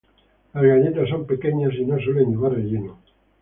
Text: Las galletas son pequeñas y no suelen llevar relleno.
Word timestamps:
Las 0.55 0.63
galletas 0.63 1.09
son 1.09 1.27
pequeñas 1.27 1.75
y 1.75 1.85
no 1.85 1.99
suelen 1.99 2.31
llevar 2.31 2.53
relleno. 2.53 2.97